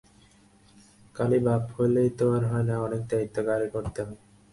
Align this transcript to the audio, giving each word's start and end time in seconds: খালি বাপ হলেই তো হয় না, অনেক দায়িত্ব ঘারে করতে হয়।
খালি 1.15 1.39
বাপ 1.45 1.63
হলেই 1.75 2.09
তো 2.19 2.25
হয় 2.43 2.65
না, 2.69 2.75
অনেক 2.85 3.01
দায়িত্ব 3.11 3.37
ঘারে 3.47 3.67
করতে 3.75 3.99
হয়। 4.05 4.19